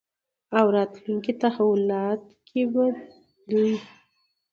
[0.57, 2.85] او راتلونکې تحولاتو کې به
[3.49, 3.73] دوی